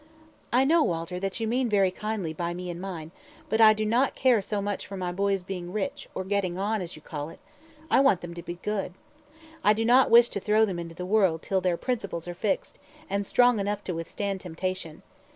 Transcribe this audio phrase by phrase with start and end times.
[0.51, 3.11] "I know, Walter, that you mean very kindly by me and mine,
[3.49, 6.81] but I do not care so much for my boys being rich, or getting on,
[6.81, 7.37] as you call it;
[7.91, 8.93] I want them to be good.
[9.63, 12.79] I do not wish to throw them into the world till their principles are fixed,
[13.11, 15.03] and strong enough to withstand temptation.